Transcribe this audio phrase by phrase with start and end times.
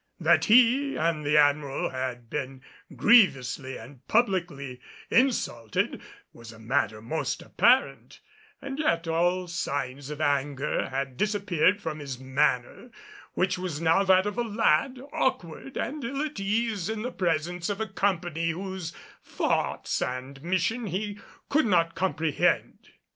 [0.19, 2.63] That he and the Admiral had been
[2.95, 4.81] grievously and publicly
[5.11, 6.01] insulted
[6.33, 8.19] was a matter most apparent;
[8.63, 12.89] and yet all signs of anger had disappeared from his manner,
[13.33, 17.69] which was now that of a lad awkward and ill at ease in the presence
[17.69, 18.93] of a company whose
[19.23, 22.89] thoughts and mission he could not comprehend.